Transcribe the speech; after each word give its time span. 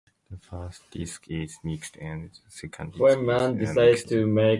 The 0.31 0.37
first 0.39 0.89
disc 0.89 1.29
is 1.29 1.59
mixed 1.63 1.95
and 1.97 2.31
the 2.31 2.49
second 2.49 2.93
disc 2.93 3.03
is 3.03 3.13
unmixed. 4.07 4.11